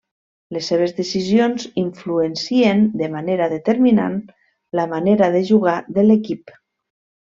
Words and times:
Les 0.55 0.67
seves 0.69 0.93
decisions 0.99 1.65
influencien 1.81 2.81
de 3.01 3.11
manera 3.17 3.49
determinant 3.53 4.17
la 4.81 4.87
manera 4.95 5.29
de 5.37 5.45
jugar 5.51 5.77
de 5.99 6.07
l'equip. 6.09 6.57